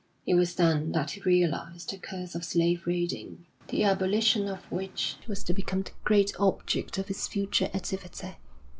[0.25, 5.17] It was then that he realised the curse of slave raiding, the abolition of which
[5.27, 8.37] was to become the great object of his future activity.